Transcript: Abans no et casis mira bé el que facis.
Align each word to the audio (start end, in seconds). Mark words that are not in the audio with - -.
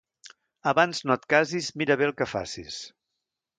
Abans 0.71 1.01
no 1.09 1.17
et 1.19 1.27
casis 1.35 1.69
mira 1.83 1.99
bé 2.01 2.09
el 2.09 2.17
que 2.23 2.31
facis. 2.35 2.83